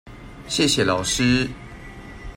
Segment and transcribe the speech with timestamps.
[0.49, 1.47] 謝謝老師